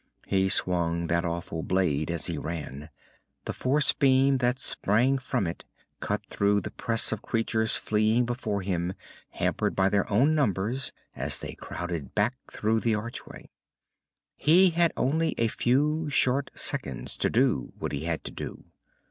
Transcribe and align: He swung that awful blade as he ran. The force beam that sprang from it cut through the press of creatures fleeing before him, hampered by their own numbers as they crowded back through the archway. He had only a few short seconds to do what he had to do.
He 0.25 0.49
swung 0.49 1.05
that 1.13 1.25
awful 1.25 1.61
blade 1.61 2.09
as 2.09 2.25
he 2.25 2.35
ran. 2.39 2.89
The 3.45 3.53
force 3.53 3.93
beam 3.93 4.39
that 4.39 4.57
sprang 4.57 5.19
from 5.19 5.45
it 5.45 5.63
cut 5.99 6.25
through 6.25 6.61
the 6.61 6.71
press 6.71 7.11
of 7.11 7.21
creatures 7.21 7.77
fleeing 7.77 8.25
before 8.25 8.63
him, 8.63 8.93
hampered 9.29 9.75
by 9.75 9.89
their 9.89 10.09
own 10.11 10.33
numbers 10.33 10.91
as 11.15 11.37
they 11.37 11.53
crowded 11.53 12.15
back 12.15 12.33
through 12.49 12.79
the 12.79 12.95
archway. 12.95 13.47
He 14.35 14.71
had 14.71 14.91
only 14.97 15.35
a 15.37 15.47
few 15.47 16.09
short 16.09 16.49
seconds 16.55 17.15
to 17.17 17.29
do 17.29 17.71
what 17.77 17.91
he 17.91 18.05
had 18.05 18.23
to 18.23 18.31
do. 18.31 18.63